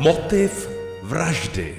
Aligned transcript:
Motiv 0.00 0.68
vraždy. 1.02 1.76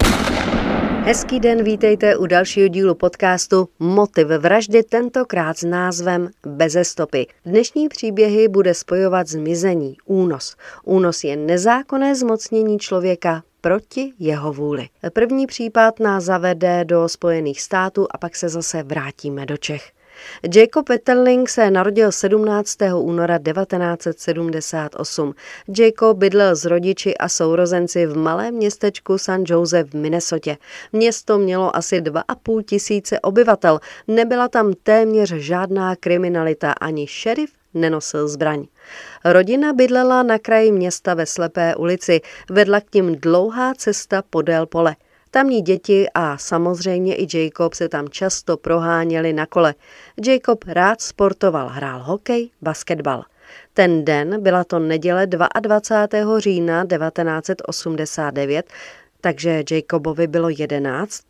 Hezký 1.03 1.39
den, 1.39 1.63
vítejte 1.63 2.17
u 2.17 2.25
dalšího 2.25 2.67
dílu 2.67 2.95
podcastu 2.95 3.69
Motiv 3.79 4.27
vraždy, 4.27 4.83
tentokrát 4.83 5.57
s 5.57 5.63
názvem 5.63 6.29
Beze 6.47 6.83
stopy. 6.83 7.27
Dnešní 7.45 7.89
příběhy 7.89 8.47
bude 8.47 8.73
spojovat 8.73 9.27
zmizení, 9.27 9.97
únos. 10.05 10.55
Únos 10.83 11.23
je 11.23 11.35
nezákonné 11.35 12.15
zmocnění 12.15 12.79
člověka 12.79 13.43
proti 13.61 14.13
jeho 14.19 14.53
vůli. 14.53 14.87
První 15.13 15.47
případ 15.47 15.99
nás 15.99 16.23
zavede 16.23 16.85
do 16.85 17.09
Spojených 17.09 17.61
států 17.61 18.07
a 18.11 18.17
pak 18.17 18.35
se 18.35 18.49
zase 18.49 18.83
vrátíme 18.83 19.45
do 19.45 19.57
Čech. 19.57 19.91
Jacob 20.55 20.89
Etterling 20.89 21.49
se 21.49 21.71
narodil 21.71 22.11
17. 22.11 22.77
února 22.95 23.39
1978. 23.39 25.33
Jacob 25.77 26.17
bydlel 26.17 26.55
s 26.55 26.65
rodiči 26.65 27.17
a 27.17 27.29
sourozenci 27.29 28.05
v 28.05 28.17
malém 28.17 28.55
městečku 28.55 29.17
San 29.17 29.43
Jose 29.47 29.83
v 29.83 29.93
Minnesotě. 29.93 30.57
Město 30.93 31.37
mělo 31.37 31.75
asi 31.75 32.01
2,5 32.01 32.63
tisíce 32.63 33.19
obyvatel. 33.19 33.79
Nebyla 34.07 34.47
tam 34.47 34.73
téměř 34.83 35.33
žádná 35.33 35.95
kriminalita, 35.95 36.71
ani 36.71 37.07
šerif 37.07 37.51
nenosil 37.73 38.27
zbraň. 38.27 38.65
Rodina 39.25 39.73
bydlela 39.73 40.23
na 40.23 40.39
kraji 40.39 40.71
města 40.71 41.13
ve 41.13 41.25
slepé 41.25 41.75
ulici, 41.75 42.21
vedla 42.49 42.81
k 42.81 42.89
tím 42.89 43.15
dlouhá 43.15 43.73
cesta 43.73 44.23
podél 44.29 44.65
pole. 44.65 44.95
Tamní 45.33 45.61
děti 45.61 46.07
a 46.13 46.37
samozřejmě 46.37 47.15
i 47.15 47.37
Jacob 47.37 47.73
se 47.73 47.89
tam 47.89 48.09
často 48.09 48.57
proháněli 48.57 49.33
na 49.33 49.45
kole. 49.45 49.75
Jacob 50.25 50.63
rád 50.67 51.01
sportoval, 51.01 51.67
hrál 51.67 52.03
hokej, 52.03 52.49
basketbal. 52.61 53.23
Ten 53.73 54.05
den, 54.05 54.43
byla 54.43 54.63
to 54.63 54.79
neděle 54.79 55.27
22. 55.27 56.39
října 56.39 56.85
1989, 56.85 58.65
takže 59.21 59.63
Jacobovi 59.71 60.27
bylo 60.27 60.49
11, 60.49 61.23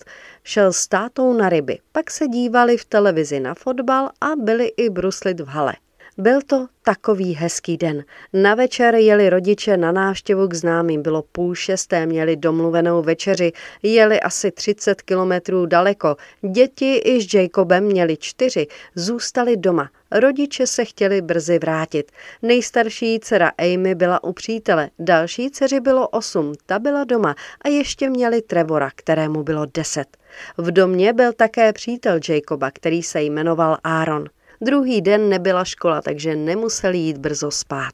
šel 0.44 0.74
s 0.74 0.88
tátou 0.88 1.34
na 1.34 1.50
ryby, 1.50 1.80
pak 1.92 2.12
se 2.12 2.28
dívali 2.28 2.78
v 2.78 2.86
televizi 2.86 3.40
na 3.40 3.54
fotbal 3.54 4.10
a 4.22 4.28
byli 4.44 4.72
i 4.78 4.90
bruslit 4.90 5.40
v 5.40 5.48
hale. 5.48 5.74
Byl 6.22 6.42
to 6.42 6.68
takový 6.84 7.34
hezký 7.34 7.78
den. 7.78 8.04
Na 8.34 8.56
večer 8.56 8.96
jeli 8.96 9.30
rodiče 9.30 9.78
na 9.78 9.92
návštěvu 9.92 10.48
k 10.48 10.54
známým. 10.54 11.02
Bylo 11.02 11.22
půl 11.22 11.56
šesté, 11.56 12.06
měli 12.06 12.36
domluvenou 12.36 13.02
večeři, 13.02 13.52
jeli 13.84 14.20
asi 14.20 14.52
30 14.52 15.02
kilometrů 15.02 15.66
daleko. 15.66 16.16
Děti 16.42 16.96
i 16.96 17.22
s 17.22 17.34
Jacobem 17.34 17.84
měli 17.84 18.18
čtyři, 18.18 18.68
zůstali 18.96 19.58
doma. 19.58 19.90
Rodiče 20.12 20.68
se 20.68 20.86
chtěli 20.86 21.22
brzy 21.22 21.60
vrátit. 21.60 22.12
Nejstarší 22.42 23.20
dcera 23.20 23.52
Amy 23.58 23.96
byla 23.96 24.24
u 24.24 24.34
přítele, 24.34 24.90
další 25.00 25.52
dceři 25.52 25.80
bylo 25.80 26.08
osm, 26.08 26.54
ta 26.66 26.80
byla 26.80 27.04
doma 27.04 27.36
a 27.62 27.68
ještě 27.68 28.10
měli 28.10 28.42
Trevora, 28.42 28.92
kterému 28.96 29.44
bylo 29.44 29.66
deset. 29.74 30.18
V 30.58 30.72
domě 30.72 31.14
byl 31.14 31.34
také 31.34 31.74
přítel 31.74 32.20
Jacoba, 32.30 32.72
který 32.72 33.04
se 33.04 33.22
jmenoval 33.22 33.78
Aaron. 33.84 34.28
Druhý 34.62 35.02
den 35.02 35.30
nebyla 35.30 35.66
škola, 35.66 36.02
takže 36.02 36.36
nemuseli 36.36 36.98
jít 36.98 37.18
brzo 37.18 37.52
spát. 37.52 37.94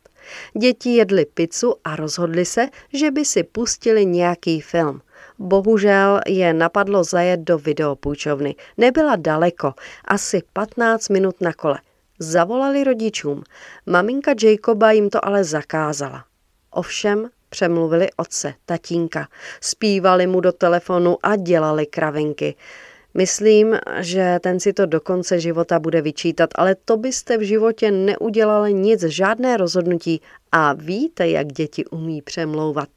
Děti 0.58 0.90
jedli 0.90 1.26
pizzu 1.26 1.76
a 1.84 1.96
rozhodli 1.96 2.46
se, 2.46 2.68
že 2.94 3.12
by 3.12 3.26
si 3.26 3.44
pustili 3.44 4.06
nějaký 4.06 4.62
film. 4.62 5.02
Bohužel 5.40 6.22
je 6.28 6.54
napadlo 6.54 7.04
zajet 7.04 7.40
do 7.40 7.58
videopůjčovny. 7.58 8.56
Nebyla 8.78 9.16
daleko, 9.16 9.74
asi 10.06 10.42
15 10.54 11.10
minut 11.10 11.42
na 11.42 11.54
kole. 11.54 11.80
Zavolali 12.20 12.84
rodičům. 12.84 13.44
Maminka 13.86 14.32
Jacoba 14.44 14.92
jim 14.92 15.10
to 15.10 15.26
ale 15.26 15.44
zakázala. 15.44 16.24
Ovšem 16.72 17.30
přemluvili 17.50 18.08
otce, 18.18 18.54
tatínka. 18.66 19.28
Spívali 19.62 20.28
mu 20.28 20.42
do 20.42 20.52
telefonu 20.52 21.18
a 21.24 21.36
dělali 21.36 21.86
kravinky. 21.86 22.56
Myslím, 23.18 23.78
že 24.00 24.38
ten 24.42 24.60
si 24.60 24.74
to 24.74 24.86
do 24.86 25.02
konce 25.02 25.40
života 25.40 25.80
bude 25.80 26.02
vyčítat, 26.02 26.50
ale 26.56 26.76
to 26.76 26.98
byste 26.98 27.38
v 27.38 27.42
životě 27.42 27.92
neudělali 27.92 28.74
nic, 28.74 29.02
žádné 29.02 29.58
rozhodnutí 29.58 30.22
a 30.52 30.74
víte, 30.74 31.28
jak 31.28 31.48
děti 31.48 31.86
umí 31.86 32.22
přemlouvat. 32.22 32.90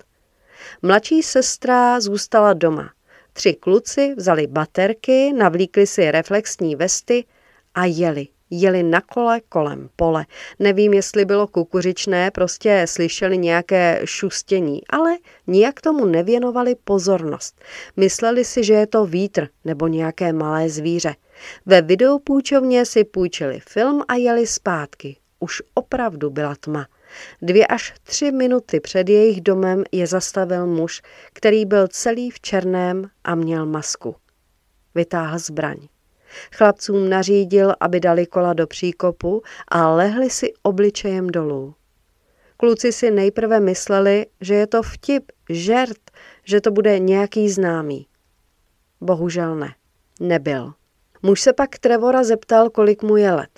Mladší 0.82 1.22
sestra 1.22 2.00
zůstala 2.00 2.52
doma. 2.52 2.90
Tři 3.32 3.52
kluci 3.52 4.14
vzali 4.16 4.46
baterky, 4.46 5.32
navlíkli 5.32 5.86
si 5.86 6.10
reflexní 6.10 6.76
vesty 6.76 7.24
a 7.74 7.84
jeli 7.84 8.28
jeli 8.50 8.82
na 8.82 9.00
kole 9.00 9.40
kolem 9.48 9.88
pole. 9.96 10.26
Nevím, 10.58 10.94
jestli 10.94 11.24
bylo 11.24 11.46
kukuřičné, 11.46 12.30
prostě 12.30 12.84
slyšeli 12.88 13.38
nějaké 13.38 14.00
šustění, 14.04 14.80
ale 14.88 15.16
nijak 15.46 15.80
tomu 15.80 16.04
nevěnovali 16.04 16.74
pozornost. 16.84 17.60
Mysleli 17.96 18.44
si, 18.44 18.64
že 18.64 18.74
je 18.74 18.86
to 18.86 19.06
vítr 19.06 19.48
nebo 19.64 19.86
nějaké 19.86 20.32
malé 20.32 20.68
zvíře. 20.68 21.14
Ve 21.66 21.82
videopůjčovně 21.82 22.84
si 22.84 23.04
půjčili 23.04 23.60
film 23.68 24.02
a 24.08 24.14
jeli 24.14 24.46
zpátky. 24.46 25.16
Už 25.40 25.62
opravdu 25.74 26.30
byla 26.30 26.54
tma. 26.60 26.86
Dvě 27.42 27.66
až 27.66 27.94
tři 28.02 28.32
minuty 28.32 28.80
před 28.80 29.08
jejich 29.08 29.40
domem 29.40 29.84
je 29.92 30.06
zastavil 30.06 30.66
muž, 30.66 31.02
který 31.32 31.66
byl 31.66 31.88
celý 31.88 32.30
v 32.30 32.40
černém 32.40 33.10
a 33.24 33.34
měl 33.34 33.66
masku. 33.66 34.16
Vytáhl 34.94 35.38
zbraň. 35.38 35.76
Chlapcům 36.52 37.08
nařídil, 37.08 37.74
aby 37.80 38.00
dali 38.00 38.26
kola 38.26 38.52
do 38.52 38.66
příkopu 38.66 39.42
a 39.68 39.88
lehli 39.94 40.30
si 40.30 40.52
obličejem 40.62 41.26
dolů. 41.26 41.74
Kluci 42.56 42.92
si 42.92 43.10
nejprve 43.10 43.60
mysleli, 43.60 44.26
že 44.40 44.54
je 44.54 44.66
to 44.66 44.82
vtip, 44.82 45.32
žert, 45.48 46.10
že 46.44 46.60
to 46.60 46.70
bude 46.70 46.98
nějaký 46.98 47.48
známý. 47.48 48.06
Bohužel 49.00 49.56
ne, 49.56 49.74
nebyl. 50.20 50.72
Muž 51.22 51.40
se 51.40 51.52
pak 51.52 51.78
Trevora 51.78 52.24
zeptal, 52.24 52.70
kolik 52.70 53.02
mu 53.02 53.16
je 53.16 53.32
let. 53.32 53.50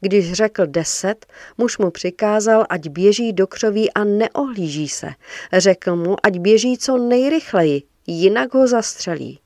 Když 0.00 0.32
řekl 0.32 0.66
deset, 0.66 1.26
muž 1.58 1.78
mu 1.78 1.90
přikázal, 1.90 2.66
ať 2.68 2.88
běží 2.88 3.32
do 3.32 3.46
křoví 3.46 3.92
a 3.92 4.04
neohlíží 4.04 4.88
se. 4.88 5.08
Řekl 5.52 5.96
mu, 5.96 6.16
ať 6.22 6.38
běží 6.38 6.78
co 6.78 6.98
nejrychleji, 6.98 7.82
jinak 8.06 8.54
ho 8.54 8.66
zastřelí. 8.66 9.40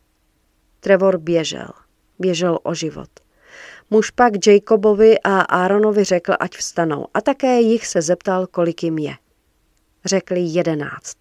Trevor 0.80 1.18
běžel 1.18 1.68
běžel 2.20 2.58
o 2.62 2.74
život. 2.74 3.10
Muž 3.90 4.10
pak 4.10 4.46
Jacobovi 4.46 5.20
a 5.24 5.40
Aaronovi 5.40 6.04
řekl, 6.04 6.34
ať 6.40 6.56
vstanou 6.56 7.06
a 7.14 7.20
také 7.20 7.60
jich 7.60 7.86
se 7.86 8.02
zeptal, 8.02 8.46
kolik 8.46 8.82
jim 8.82 8.98
je. 8.98 9.14
Řekli 10.04 10.40
jedenáct. 10.40 11.16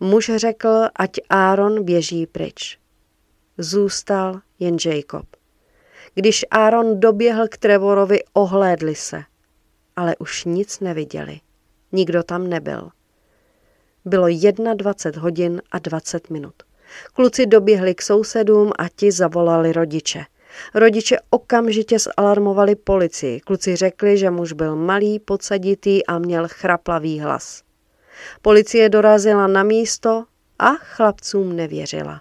Muž 0.00 0.30
řekl, 0.36 0.86
ať 0.96 1.10
Aaron 1.30 1.84
běží 1.84 2.26
pryč. 2.26 2.78
Zůstal 3.58 4.40
jen 4.58 4.76
Jacob. 4.84 5.26
Když 6.14 6.44
Aaron 6.50 7.00
doběhl 7.00 7.48
k 7.48 7.58
Trevorovi, 7.58 8.18
ohlédli 8.32 8.94
se, 8.94 9.22
ale 9.96 10.16
už 10.16 10.44
nic 10.44 10.80
neviděli. 10.80 11.40
Nikdo 11.92 12.22
tam 12.22 12.48
nebyl. 12.48 12.90
Bylo 14.04 14.26
21 14.74 15.22
hodin 15.22 15.62
a 15.70 15.78
20 15.78 16.30
minut. 16.30 16.69
Kluci 17.12 17.46
doběhli 17.46 17.94
k 17.94 18.02
sousedům 18.02 18.72
a 18.78 18.88
ti 18.88 19.12
zavolali 19.12 19.72
rodiče. 19.72 20.24
Rodiče 20.74 21.16
okamžitě 21.30 21.96
zalarmovali 21.98 22.76
policii. 22.76 23.40
Kluci 23.40 23.76
řekli, 23.76 24.18
že 24.18 24.30
muž 24.30 24.52
byl 24.52 24.76
malý, 24.76 25.18
podsaditý 25.18 26.06
a 26.06 26.18
měl 26.18 26.48
chraplavý 26.48 27.20
hlas. 27.20 27.62
Policie 28.42 28.88
dorazila 28.88 29.46
na 29.46 29.62
místo 29.62 30.24
a 30.58 30.70
chlapcům 30.74 31.56
nevěřila. 31.56 32.20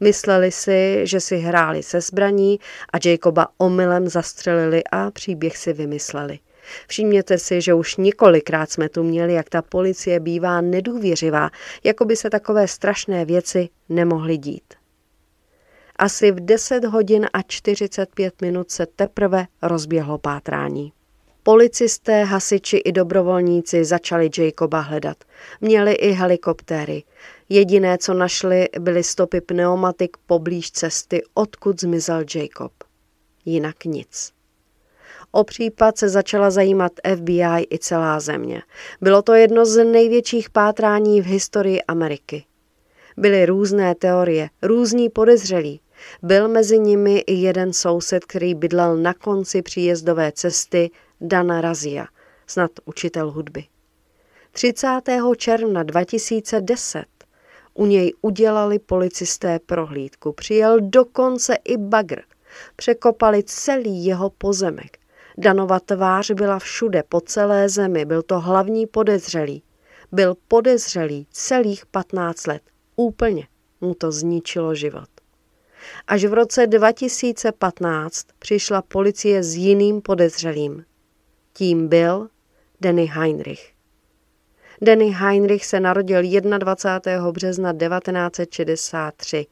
Mysleli 0.00 0.52
si, 0.52 1.00
že 1.02 1.20
si 1.20 1.36
hráli 1.36 1.82
se 1.82 2.00
zbraní 2.00 2.60
a 2.92 2.98
Jacoba 3.04 3.48
omylem 3.58 4.08
zastřelili 4.08 4.82
a 4.92 5.10
příběh 5.10 5.56
si 5.56 5.72
vymysleli. 5.72 6.38
Všimněte 6.88 7.38
si, 7.38 7.60
že 7.60 7.74
už 7.74 7.96
několikrát 7.96 8.70
jsme 8.70 8.88
tu 8.88 9.02
měli, 9.02 9.32
jak 9.32 9.50
ta 9.50 9.62
policie 9.62 10.20
bývá 10.20 10.60
nedůvěřivá, 10.60 11.50
jako 11.84 12.04
by 12.04 12.16
se 12.16 12.30
takové 12.30 12.68
strašné 12.68 13.24
věci 13.24 13.68
nemohly 13.88 14.36
dít. 14.36 14.74
Asi 15.96 16.30
v 16.32 16.40
10 16.40 16.84
hodin 16.84 17.26
a 17.32 17.42
45 17.42 18.40
minut 18.42 18.70
se 18.70 18.86
teprve 18.86 19.46
rozběhlo 19.62 20.18
pátrání. 20.18 20.92
Policisté, 21.42 22.24
hasiči 22.24 22.76
i 22.76 22.92
dobrovolníci 22.92 23.84
začali 23.84 24.30
Jacoba 24.38 24.80
hledat. 24.80 25.16
Měli 25.60 25.92
i 25.92 26.10
helikoptéry. 26.10 27.02
Jediné, 27.48 27.98
co 27.98 28.14
našli, 28.14 28.68
byly 28.80 29.02
stopy 29.02 29.40
pneumatik 29.40 30.16
poblíž 30.26 30.70
cesty, 30.70 31.22
odkud 31.34 31.80
zmizel 31.80 32.24
Jacob. 32.34 32.72
Jinak 33.44 33.84
nic. 33.84 34.33
O 35.34 35.44
případ 35.44 35.98
se 35.98 36.08
začala 36.08 36.50
zajímat 36.50 36.92
FBI 37.16 37.66
i 37.70 37.78
celá 37.78 38.20
země. 38.20 38.62
Bylo 39.00 39.22
to 39.22 39.34
jedno 39.34 39.66
z 39.66 39.84
největších 39.84 40.50
pátrání 40.50 41.20
v 41.20 41.24
historii 41.24 41.82
Ameriky. 41.82 42.44
Byly 43.16 43.46
různé 43.46 43.94
teorie, 43.94 44.48
různí 44.62 45.08
podezřelí. 45.10 45.80
Byl 46.22 46.48
mezi 46.48 46.78
nimi 46.78 47.18
i 47.18 47.32
jeden 47.34 47.72
soused, 47.72 48.24
který 48.24 48.54
bydlel 48.54 48.96
na 48.96 49.14
konci 49.14 49.62
příjezdové 49.62 50.32
cesty 50.32 50.90
Dana 51.20 51.60
Razia, 51.60 52.06
snad 52.46 52.70
učitel 52.84 53.30
hudby. 53.30 53.64
30. 54.52 54.88
června 55.36 55.82
2010 55.82 57.04
U 57.74 57.86
něj 57.86 58.12
udělali 58.22 58.78
policisté 58.78 59.58
prohlídku. 59.66 60.32
Přijel 60.32 60.80
dokonce 60.80 61.54
i 61.64 61.76
bagr. 61.76 62.20
Překopali 62.76 63.42
celý 63.42 64.04
jeho 64.04 64.30
pozemek. 64.30 65.03
Danova 65.38 65.80
tvář 65.80 66.30
byla 66.30 66.58
všude, 66.58 67.02
po 67.08 67.20
celé 67.20 67.68
zemi. 67.68 68.04
Byl 68.04 68.22
to 68.22 68.40
hlavní 68.40 68.86
podezřelý. 68.86 69.62
Byl 70.12 70.34
podezřelý 70.48 71.26
celých 71.30 71.86
15 71.86 72.46
let. 72.46 72.62
Úplně 72.96 73.48
mu 73.80 73.94
to 73.94 74.12
zničilo 74.12 74.74
život. 74.74 75.08
Až 76.06 76.24
v 76.24 76.32
roce 76.32 76.66
2015 76.66 78.26
přišla 78.38 78.82
policie 78.82 79.42
s 79.42 79.54
jiným 79.54 80.02
podezřelým. 80.02 80.84
Tím 81.52 81.88
byl 81.88 82.28
Denny 82.80 83.06
Heinrich. 83.06 83.72
Denny 84.82 85.10
Heinrich 85.10 85.66
se 85.66 85.80
narodil 85.80 86.22
21. 86.58 87.32
března 87.32 87.72
1963. 87.72 89.46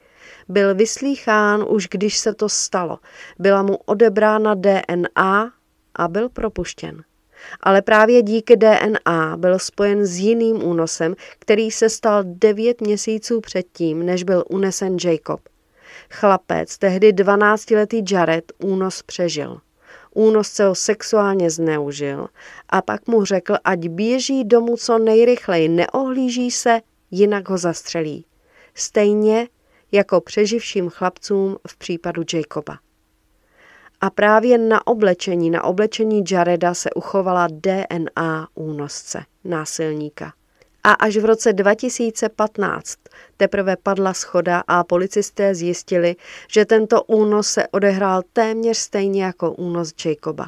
Byl 0.49 0.75
vyslýchán 0.75 1.64
už 1.69 1.88
když 1.90 2.19
se 2.19 2.34
to 2.34 2.49
stalo. 2.49 2.99
Byla 3.38 3.62
mu 3.62 3.76
odebrána 3.76 4.55
DNA 4.55 5.52
a 5.94 6.08
byl 6.08 6.28
propuštěn. 6.28 7.02
Ale 7.60 7.82
právě 7.82 8.22
díky 8.22 8.56
DNA 8.56 9.36
byl 9.36 9.58
spojen 9.58 10.06
s 10.06 10.18
jiným 10.18 10.62
únosem, 10.62 11.14
který 11.38 11.70
se 11.70 11.88
stal 11.88 12.22
devět 12.26 12.80
měsíců 12.80 13.40
předtím, 13.40 14.06
než 14.06 14.22
byl 14.22 14.44
unesen 14.50 14.96
Jacob. 15.04 15.40
Chlapec, 16.10 16.78
tehdy 16.78 17.12
12-letý 17.12 18.04
Jared, 18.10 18.52
únos 18.58 19.02
přežil. 19.02 19.60
Únosce 20.14 20.64
ho 20.64 20.74
sexuálně 20.74 21.50
zneužil 21.50 22.28
a 22.68 22.82
pak 22.82 23.06
mu 23.06 23.24
řekl, 23.24 23.56
ať 23.64 23.88
běží 23.88 24.44
domů 24.44 24.76
co 24.76 24.98
nejrychleji, 24.98 25.68
neohlíží 25.68 26.50
se, 26.50 26.80
jinak 27.10 27.48
ho 27.48 27.58
zastřelí. 27.58 28.26
Stejně 28.74 29.48
jako 29.92 30.20
přeživším 30.20 30.90
chlapcům 30.90 31.56
v 31.68 31.76
případu 31.76 32.22
Jacoba. 32.34 32.78
A 34.04 34.10
právě 34.10 34.58
na 34.58 34.87
oblečení, 34.87 35.50
na 35.50 35.64
oblečení 35.64 36.25
Jareda 36.31 36.75
se 36.75 36.90
uchovala 36.90 37.49
DNA 37.50 38.49
únosce, 38.54 39.22
násilníka. 39.44 40.32
A 40.84 40.93
až 40.93 41.16
v 41.16 41.25
roce 41.25 41.52
2015 41.52 42.99
teprve 43.37 43.76
padla 43.76 44.14
schoda 44.14 44.62
a 44.69 44.84
policisté 44.84 45.54
zjistili, 45.54 46.16
že 46.49 46.64
tento 46.64 47.02
únos 47.02 47.49
se 47.49 47.69
odehrál 47.69 48.22
téměř 48.32 48.78
stejně 48.78 49.25
jako 49.25 49.52
únos 49.52 49.93
Jacoba. 50.05 50.46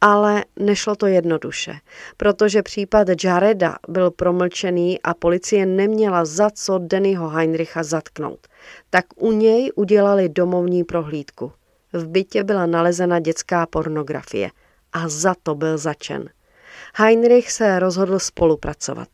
Ale 0.00 0.44
nešlo 0.58 0.96
to 0.96 1.06
jednoduše, 1.06 1.74
protože 2.16 2.62
případ 2.62 3.08
Jareda 3.24 3.76
byl 3.88 4.10
promlčený 4.10 5.02
a 5.02 5.14
policie 5.14 5.66
neměla 5.66 6.24
za 6.24 6.50
co 6.50 6.78
Dennyho 6.78 7.28
Heinricha 7.28 7.82
zatknout. 7.82 8.46
Tak 8.90 9.04
u 9.16 9.32
něj 9.32 9.72
udělali 9.74 10.28
domovní 10.28 10.84
prohlídku. 10.84 11.52
V 11.92 12.06
bytě 12.06 12.44
byla 12.44 12.66
nalezena 12.66 13.20
dětská 13.20 13.66
pornografie 13.66 14.50
a 14.92 15.08
za 15.08 15.34
to 15.42 15.54
byl 15.54 15.78
začen. 15.78 16.28
Heinrich 16.94 17.52
se 17.52 17.78
rozhodl 17.78 18.18
spolupracovat. 18.18 19.08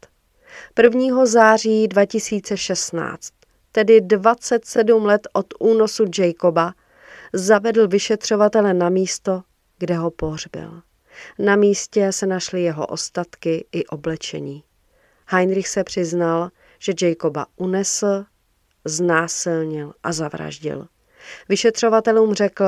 1. 0.82 1.26
září 1.26 1.88
2016, 1.88 3.32
tedy 3.72 4.00
27 4.00 5.04
let 5.04 5.28
od 5.32 5.46
únosu 5.58 6.04
Jacoba, 6.18 6.74
zavedl 7.32 7.88
vyšetřovatele 7.88 8.74
na 8.74 8.88
místo, 8.88 9.42
kde 9.78 9.96
ho 9.96 10.10
pohřbil. 10.10 10.82
Na 11.38 11.56
místě 11.56 12.12
se 12.12 12.26
našly 12.26 12.62
jeho 12.62 12.86
ostatky 12.86 13.66
i 13.72 13.86
oblečení. 13.86 14.64
Heinrich 15.26 15.68
se 15.68 15.84
přiznal, 15.84 16.50
že 16.78 16.92
Jacoba 17.02 17.46
unesl, 17.56 18.24
znásilnil 18.84 19.94
a 20.02 20.12
zavraždil. 20.12 20.88
Vyšetřovatelům 21.48 22.34
řekl, 22.34 22.64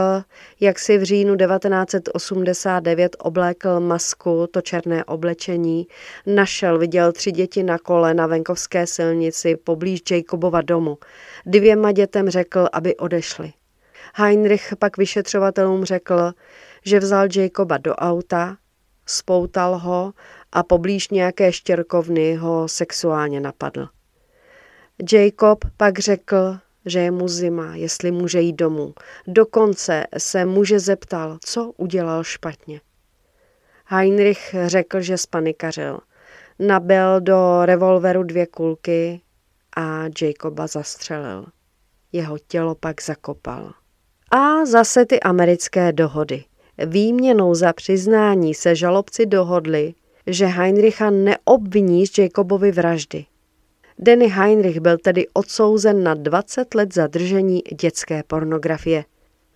jak 0.61 0.79
si 0.79 0.99
v 0.99 1.03
říjnu 1.03 1.37
1989 1.37 3.17
oblékl 3.19 3.81
masku, 3.81 4.47
to 4.51 4.61
černé 4.61 5.05
oblečení, 5.05 5.87
našel, 6.27 6.79
viděl 6.79 7.13
tři 7.13 7.33
děti 7.33 7.63
na 7.63 7.79
kole 7.79 8.15
na 8.15 8.27
venkovské 8.27 8.87
silnici 8.87 9.57
poblíž 9.57 10.01
Jacobova 10.11 10.63
domu. 10.63 10.99
Dvěma 11.47 11.93
dětem 11.93 12.31
řekl, 12.31 12.69
aby 12.73 12.97
odešli. 12.97 13.53
Heinrich 14.15 14.75
pak 14.79 14.97
vyšetřovatelům 14.97 15.85
řekl, 15.85 16.33
že 16.85 16.99
vzal 16.99 17.29
Jacoba 17.37 17.79
do 17.79 17.95
auta, 17.95 18.57
spoutal 19.07 19.79
ho 19.79 20.13
a 20.53 20.63
poblíž 20.63 21.09
nějaké 21.09 21.53
štěrkovny 21.53 22.35
ho 22.35 22.69
sexuálně 22.69 23.41
napadl. 23.41 23.89
Jacob 25.13 25.65
pak 25.77 25.99
řekl, 25.99 26.59
že 26.91 27.01
je 27.01 27.11
mu 27.11 27.29
zima, 27.29 27.77
jestli 27.77 28.11
může 28.11 28.41
jít 28.41 28.57
domů. 28.57 28.95
Dokonce 29.27 30.05
se 30.19 30.45
muže 30.45 30.81
zeptal, 30.81 31.39
co 31.45 31.73
udělal 31.77 32.25
špatně. 32.25 32.81
Heinrich 33.87 34.55
řekl, 34.67 35.01
že 35.01 35.19
spanikařil. 35.19 35.99
Nabel 36.59 37.21
do 37.21 37.61
revolveru 37.65 38.23
dvě 38.23 38.47
kulky 38.47 39.21
a 39.77 40.05
Jacoba 40.23 40.67
zastřelil. 40.67 41.47
Jeho 42.13 42.39
tělo 42.39 42.75
pak 42.75 43.03
zakopal. 43.03 43.73
A 44.31 44.65
zase 44.65 45.07
ty 45.07 45.21
americké 45.21 45.93
dohody. 45.93 46.45
Výměnou 46.87 47.55
za 47.55 47.73
přiznání 47.73 48.55
se 48.55 48.75
žalobci 48.75 49.27
dohodli, 49.27 49.95
že 50.27 50.47
Heinricha 50.47 51.11
neobviní 51.11 52.07
z 52.07 52.19
Jacobovy 52.19 52.73
vraždy. 52.73 53.27
Denny 54.03 54.29
Heinrich 54.29 54.81
byl 54.81 54.99
tedy 54.99 55.27
odsouzen 55.33 56.03
na 56.03 56.15
20 56.15 56.75
let 56.75 56.95
zadržení 56.95 57.63
dětské 57.81 58.23
pornografie. 58.27 59.05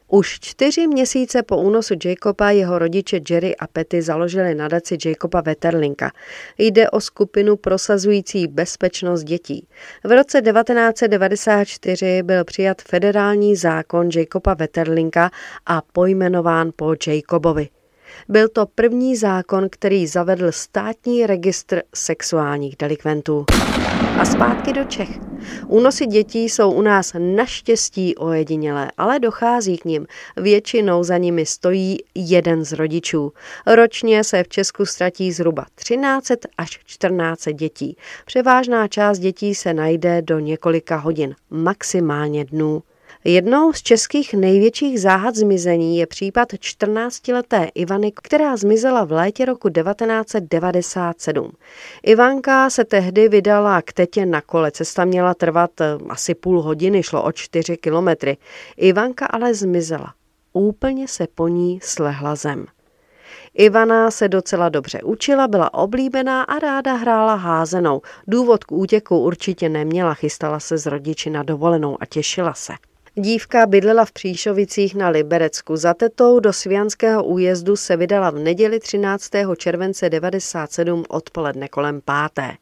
Už 0.09 0.41
čtyři 0.41 0.87
měsíce 0.87 1.43
po 1.43 1.57
únosu 1.57 1.95
Jacoba 2.05 2.51
jeho 2.51 2.79
rodiče 2.79 3.21
Jerry 3.31 3.57
a 3.57 3.67
Petty 3.67 4.03
založili 4.03 4.55
nadaci 4.55 4.99
Jacoba 5.07 5.41
Wetterlinka. 5.41 6.11
Jde 6.59 6.91
o 6.91 7.01
skupinu 7.01 7.57
prosazující 7.57 8.47
bezpečnost 8.47 9.25
dětí. 9.25 9.69
V 10.05 10.13
roce 10.13 10.43
1994 10.43 12.23
byl 12.23 12.45
přijat 12.45 12.83
federální 12.83 13.57
zákon 13.57 14.09
Jacoba 14.17 14.55
Wetterlinka 14.55 15.31
a 15.67 15.83
pojmenován 15.93 16.71
po 16.77 16.95
Jacobovi. 17.07 17.69
Byl 18.29 18.49
to 18.49 18.67
první 18.75 19.17
zákon, 19.17 19.69
který 19.71 20.07
zavedl 20.07 20.53
státní 20.53 21.27
registr 21.27 21.83
sexuálních 21.95 22.77
delikventů. 22.77 23.45
A 24.19 24.25
zpátky 24.25 24.73
do 24.73 24.85
Čech. 24.85 25.09
Únosy 25.67 26.07
dětí 26.07 26.49
jsou 26.49 26.73
u 26.73 26.83
nás 26.83 27.13
naštěstí 27.19 28.17
ojedinělé, 28.17 28.91
ale 28.97 29.19
dochází 29.19 29.79
k 29.79 29.85
nim. 29.85 30.07
Většinou 30.37 31.05
za 31.05 31.17
nimi 31.17 31.47
stojí 31.47 31.99
jeden 32.15 32.65
z 32.65 32.73
rodičů. 32.73 33.33
Ročně 33.67 34.25
se 34.25 34.43
v 34.43 34.49
Česku 34.49 34.87
ztratí 34.87 35.33
zhruba 35.33 35.67
13 35.75 36.31
až 36.59 36.79
14 36.85 37.49
dětí. 37.53 37.97
Převážná 38.27 38.89
část 38.89 39.19
dětí 39.19 39.55
se 39.55 39.75
najde 39.75 40.23
do 40.23 40.39
několika 40.39 40.97
hodin, 40.97 41.35
maximálně 41.51 42.45
dnů. 42.45 42.83
Jednou 43.27 43.73
z 43.73 43.83
českých 43.83 44.35
největších 44.35 45.01
záhad 45.01 45.35
zmizení 45.35 45.99
je 45.99 46.07
případ 46.07 46.53
14-leté 46.53 47.69
Ivany, 47.75 48.13
která 48.23 48.57
zmizela 48.57 49.05
v 49.05 49.13
létě 49.13 49.45
roku 49.45 49.69
1997. 49.69 51.53
Ivanka 52.03 52.71
se 52.71 52.85
tehdy 52.85 53.29
vydala 53.29 53.83
k 53.83 53.93
tetě 53.93 54.27
na 54.27 54.41
kole. 54.41 54.71
Cesta 54.71 55.05
měla 55.05 55.35
trvat 55.35 55.81
eh, 55.81 55.85
asi 56.09 56.35
půl 56.35 56.63
hodiny, 56.63 57.03
šlo 57.03 57.23
o 57.23 57.33
čtyři 57.33 57.77
kilometry. 57.77 58.37
Ivanka 58.77 59.27
ale 59.27 59.55
zmizela. 59.55 60.15
Úplně 60.53 61.09
se 61.09 61.27
po 61.35 61.49
ní 61.49 61.81
slehla 61.83 62.35
zem. 62.35 62.67
Ivana 63.55 64.11
se 64.11 64.29
docela 64.29 64.69
dobře 64.69 65.03
učila, 65.03 65.49
byla 65.49 65.75
oblíbená 65.75 66.43
a 66.43 66.59
ráda 66.59 66.95
hrála 66.95 67.35
házenou. 67.35 68.01
Důvod 68.27 68.65
k 68.65 68.73
útěku 68.73 69.19
určitě 69.19 69.69
neměla, 69.69 70.15
chystala 70.15 70.61
se 70.61 70.79
s 70.79 70.87
rodiči 70.87 71.31
na 71.31 71.43
dovolenou 71.43 71.97
a 72.01 72.07
těšila 72.07 72.55
se. 72.55 72.73
Dívka 73.17 73.67
bydlela 73.67 74.05
v 74.05 74.13
Příšovicích 74.13 74.95
na 74.95 75.09
Liberecku. 75.09 75.77
Za 75.77 75.95
tetou 75.95 76.41
do 76.41 76.53
Svianského 76.53 77.25
újezdu 77.25 77.77
se 77.77 77.97
vydala 77.97 78.31
v 78.31 78.39
neděli 78.39 78.81
13. 78.81 79.31
července 79.57 80.11
97 80.11 81.05
odpoledne 81.09 81.69
kolem 81.69 82.01
páté. 82.05 82.53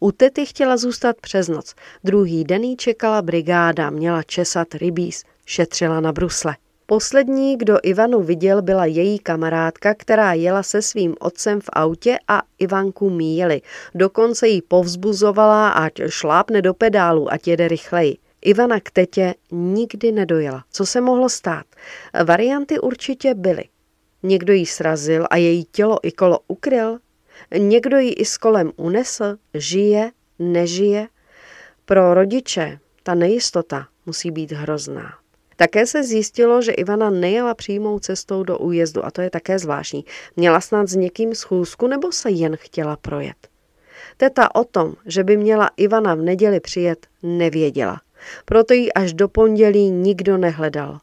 U 0.00 0.12
tety 0.12 0.46
chtěla 0.46 0.76
zůstat 0.76 1.16
přes 1.20 1.48
noc. 1.48 1.74
Druhý 2.04 2.44
den 2.44 2.62
jí 2.62 2.76
čekala 2.76 3.22
brigáda, 3.22 3.90
měla 3.90 4.22
česat 4.22 4.74
rybíz, 4.74 5.24
šetřila 5.46 6.00
na 6.00 6.12
brusle. 6.12 6.56
Poslední, 6.86 7.58
kdo 7.58 7.78
Ivanu 7.82 8.22
viděl, 8.22 8.62
byla 8.62 8.84
její 8.84 9.18
kamarádka, 9.18 9.94
která 9.94 10.32
jela 10.32 10.62
se 10.62 10.82
svým 10.82 11.14
otcem 11.20 11.60
v 11.60 11.68
autě 11.72 12.18
a 12.28 12.42
Ivanku 12.58 13.10
míjeli. 13.10 13.62
Dokonce 13.94 14.48
jí 14.48 14.62
povzbuzovala, 14.62 15.68
ať 15.68 15.92
šlápne 16.08 16.62
do 16.62 16.74
pedálu, 16.74 17.32
ať 17.32 17.48
jede 17.48 17.68
rychleji. 17.68 18.16
Ivana 18.42 18.80
k 18.80 18.90
tetě 18.90 19.34
nikdy 19.50 20.12
nedojela. 20.12 20.64
Co 20.72 20.86
se 20.86 21.00
mohlo 21.00 21.28
stát? 21.28 21.66
Varianty 22.24 22.78
určitě 22.78 23.34
byly. 23.34 23.64
Někdo 24.22 24.52
jí 24.52 24.66
srazil 24.66 25.26
a 25.30 25.36
její 25.36 25.64
tělo 25.64 25.98
i 26.02 26.12
kolo 26.12 26.38
ukryl? 26.48 26.98
Někdo 27.58 27.98
ji 27.98 28.12
i 28.12 28.24
s 28.24 28.38
kolem 28.38 28.72
unesl? 28.76 29.36
Žije? 29.54 30.10
Nežije? 30.38 31.08
Pro 31.84 32.14
rodiče 32.14 32.78
ta 33.02 33.14
nejistota 33.14 33.88
musí 34.06 34.30
být 34.30 34.52
hrozná. 34.52 35.18
Také 35.56 35.86
se 35.86 36.04
zjistilo, 36.04 36.62
že 36.62 36.72
Ivana 36.72 37.10
nejela 37.10 37.54
přímou 37.54 37.98
cestou 37.98 38.42
do 38.42 38.58
újezdu 38.58 39.04
a 39.04 39.10
to 39.10 39.20
je 39.20 39.30
také 39.30 39.58
zvláštní. 39.58 40.04
Měla 40.36 40.60
snad 40.60 40.88
s 40.88 40.94
někým 40.94 41.34
schůzku 41.34 41.86
nebo 41.86 42.12
se 42.12 42.30
jen 42.30 42.56
chtěla 42.56 42.96
projet. 42.96 43.48
Teta 44.16 44.54
o 44.54 44.64
tom, 44.64 44.94
že 45.06 45.24
by 45.24 45.36
měla 45.36 45.70
Ivana 45.76 46.14
v 46.14 46.22
neděli 46.22 46.60
přijet, 46.60 47.06
nevěděla. 47.22 48.00
Proto 48.44 48.74
ji 48.74 48.92
až 48.92 49.12
do 49.12 49.28
pondělí 49.28 49.90
nikdo 49.90 50.38
nehledal. 50.38 50.98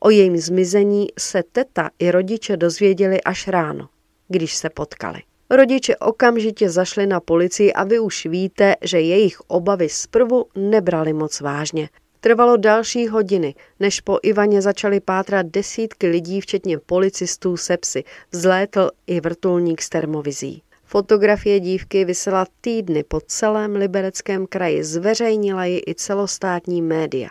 O 0.00 0.10
jejím 0.10 0.36
zmizení 0.36 1.08
se 1.18 1.42
teta 1.52 1.90
i 1.98 2.10
rodiče 2.10 2.56
dozvěděli 2.56 3.20
až 3.22 3.48
ráno, 3.48 3.88
když 4.28 4.56
se 4.56 4.70
potkali. 4.70 5.22
Rodiče 5.50 5.96
okamžitě 5.96 6.70
zašli 6.70 7.06
na 7.06 7.20
policii 7.20 7.72
a 7.72 7.84
vy 7.84 7.98
už 7.98 8.26
víte, 8.26 8.74
že 8.82 9.00
jejich 9.00 9.40
obavy 9.40 9.88
zprvu 9.88 10.46
nebrali 10.54 11.12
moc 11.12 11.40
vážně. 11.40 11.88
Trvalo 12.20 12.56
další 12.56 13.08
hodiny, 13.08 13.54
než 13.80 14.00
po 14.00 14.18
Ivaně 14.22 14.62
začaly 14.62 15.00
pátrat 15.00 15.46
desítky 15.46 16.06
lidí, 16.06 16.40
včetně 16.40 16.78
policistů 16.78 17.56
se 17.56 17.76
psy. 17.76 18.04
Vzlétl 18.32 18.90
i 19.06 19.20
vrtulník 19.20 19.82
s 19.82 19.88
termovizí. 19.88 20.62
Fotografie 20.90 21.60
dívky 21.60 22.04
vysela 22.04 22.46
týdny 22.60 23.04
po 23.04 23.20
celém 23.20 23.76
libereckém 23.76 24.46
kraji, 24.46 24.84
zveřejnila 24.84 25.64
ji 25.64 25.82
i 25.86 25.94
celostátní 25.94 26.82
média. 26.82 27.28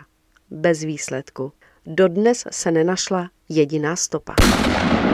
Bez 0.50 0.82
výsledku. 0.82 1.52
Dodnes 1.86 2.44
se 2.50 2.70
nenašla 2.70 3.30
jediná 3.48 3.96
stopa. 3.96 4.34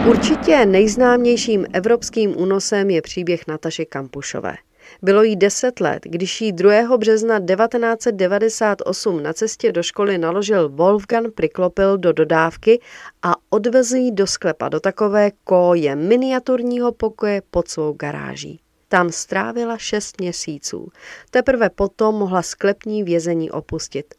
Určitě 0.09 0.67
nejznámějším 0.67 1.67
evropským 1.73 2.41
únosem 2.41 2.91
je 2.91 3.03
příběh 3.03 3.47
Nataše 3.47 3.85
Kampušové. 3.85 4.55
Bylo 5.03 5.23
jí 5.23 5.37
deset 5.37 5.81
let, 5.81 6.03
když 6.03 6.41
jí 6.41 6.53
2. 6.53 6.97
března 6.97 7.41
1998 7.41 9.23
na 9.23 9.33
cestě 9.33 9.73
do 9.73 9.83
školy 9.83 10.19
naložil 10.19 10.69
Wolfgang 10.69 11.35
Priklopil 11.35 11.99
do 11.99 12.13
dodávky 12.13 12.81
a 13.23 13.33
odvezl 13.51 13.97
jí 13.97 14.13
do 14.13 14.27
sklepa, 14.27 14.69
do 14.69 14.81
takové 14.81 15.31
koje 15.45 15.97
miniaturního 15.97 16.93
pokoje 16.93 17.43
pod 17.51 17.69
svou 17.69 17.93
garáží. 17.93 18.61
Tam 18.89 19.13
strávila 19.13 19.79
šest 19.79 20.21
měsíců. 20.21 20.89
Teprve 21.31 21.71
potom 21.71 22.15
mohla 22.15 22.43
sklepní 22.43 23.03
vězení 23.03 23.51
opustit. 23.51 24.15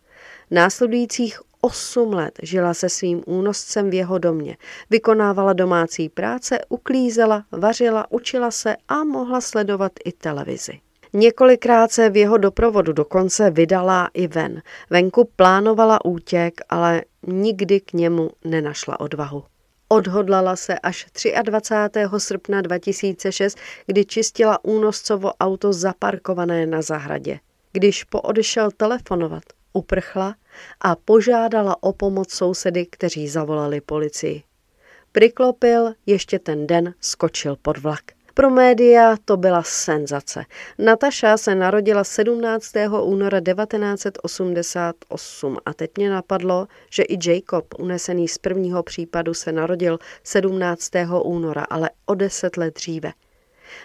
Následujících 0.51 1.39
Osm 1.67 2.13
let 2.13 2.39
žila 2.43 2.73
se 2.73 2.89
svým 2.89 3.23
únoscem 3.25 3.89
v 3.89 3.93
jeho 3.93 4.17
domě. 4.17 4.57
Vykonávala 4.89 5.53
domácí 5.53 6.09
práce, 6.09 6.59
uklízela, 6.69 7.43
vařila, 7.51 8.11
učila 8.11 8.51
se 8.51 8.75
a 8.87 9.03
mohla 9.03 9.41
sledovat 9.41 9.91
i 10.05 10.11
televizi. 10.11 10.79
Několikrát 11.13 11.91
se 11.91 12.09
v 12.09 12.17
jeho 12.17 12.37
doprovodu 12.37 12.93
dokonce 12.93 13.49
vydala 13.49 14.09
i 14.13 14.27
ven. 14.27 14.61
Venku 14.89 15.29
plánovala 15.35 16.05
útěk, 16.05 16.61
ale 16.69 17.01
nikdy 17.27 17.79
k 17.79 17.93
němu 17.93 18.29
nenašla 18.45 18.99
odvahu. 18.99 19.43
Odhodlala 19.87 20.55
se 20.55 20.79
až 20.79 21.05
23. 21.43 22.01
srpna 22.17 22.61
2006, 22.61 23.57
kdy 23.85 24.05
čistila 24.05 24.65
únoscovo 24.65 25.33
auto 25.39 25.73
zaparkované 25.73 26.65
na 26.65 26.81
zahradě. 26.81 27.39
Když 27.73 28.03
poodešel 28.03 28.71
telefonovat, 28.77 29.43
uprchla 29.73 30.35
a 30.81 30.95
požádala 30.95 31.83
o 31.83 31.93
pomoc 31.93 32.31
sousedy, 32.31 32.85
kteří 32.85 33.27
zavolali 33.27 33.81
policii. 33.81 34.43
Priklopil 35.11 35.93
ještě 36.05 36.39
ten 36.39 36.67
den 36.67 36.93
skočil 36.99 37.55
pod 37.61 37.77
vlak. 37.77 38.17
Pro 38.37 38.49
média 38.49 39.17
to 39.25 39.37
byla 39.37 39.63
senzace. 39.63 40.45
Nataša 40.77 41.37
se 41.37 41.55
narodila 41.55 42.03
17. 42.03 42.73
února 43.01 43.41
1988 43.41 45.57
a 45.65 45.73
teď 45.73 45.91
mě 45.97 46.09
napadlo, 46.09 46.67
že 46.91 47.03
i 47.03 47.29
Jacob, 47.29 47.65
unesený 47.79 48.27
z 48.27 48.37
prvního 48.37 48.83
případu, 48.83 49.33
se 49.33 49.51
narodil 49.51 49.99
17. 50.23 50.91
února, 51.23 51.65
ale 51.69 51.89
o 52.05 52.15
deset 52.15 52.57
let 52.57 52.75
dříve. 52.75 53.11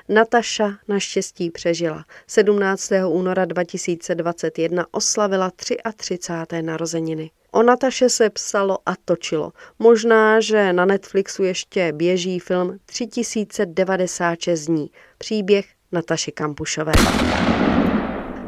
Nataša 0.09 0.71
naštěstí 0.89 1.51
přežila. 1.51 2.05
17. 2.27 2.93
února 3.09 3.45
2021 3.45 4.87
oslavila 4.91 5.51
33. 5.51 6.19
narozeniny. 6.61 7.31
O 7.53 7.63
Nataše 7.63 8.09
se 8.09 8.31
psalo 8.31 8.79
a 8.87 8.93
točilo. 9.05 9.53
Možná, 9.79 10.41
že 10.41 10.73
na 10.73 10.85
Netflixu 10.85 11.43
ještě 11.43 11.93
běží 11.93 12.39
film 12.39 12.79
3096 12.87 14.67
dní. 14.67 14.91
Příběh 15.19 15.67
Nataši 15.93 16.33
Kampušové. 16.33 16.93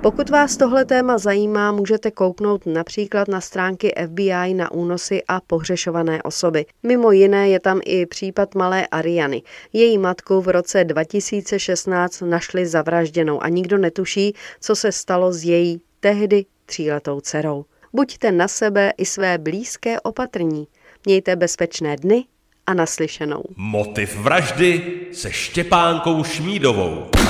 Pokud 0.04 0.30
vás 0.30 0.56
tohle 0.56 0.84
téma 0.84 1.18
zajímá, 1.18 1.72
můžete 1.72 2.10
kouknout 2.10 2.66
například 2.66 3.28
na 3.28 3.40
stránky 3.40 3.92
FBI 4.06 4.54
na 4.54 4.72
únosy 4.72 5.22
a 5.28 5.40
pohřešované 5.40 6.22
osoby. 6.22 6.66
Mimo 6.82 7.12
jiné 7.12 7.48
je 7.48 7.60
tam 7.60 7.80
i 7.84 8.06
případ 8.06 8.54
malé 8.54 8.86
Ariany. 8.86 9.42
Její 9.72 9.98
matku 9.98 10.40
v 10.40 10.48
roce 10.48 10.84
2016 10.84 12.20
našli 12.20 12.66
zavražděnou 12.66 13.42
a 13.42 13.48
nikdo 13.48 13.78
netuší, 13.78 14.34
co 14.60 14.76
se 14.76 14.92
stalo 14.92 15.32
s 15.32 15.44
její 15.44 15.80
tehdy 16.00 16.44
tříletou 16.66 17.20
dcerou. 17.20 17.64
Buďte 17.92 18.32
na 18.32 18.48
sebe 18.48 18.92
i 18.98 19.04
své 19.04 19.38
blízké 19.38 20.00
opatrní. 20.00 20.66
Mějte 21.06 21.36
bezpečné 21.36 21.96
dny 21.96 22.24
a 22.66 22.74
naslyšenou. 22.74 23.42
Motiv 23.56 24.16
vraždy 24.16 25.00
se 25.12 25.32
Štěpánkou 25.32 26.24
Šmídovou. 26.24 27.23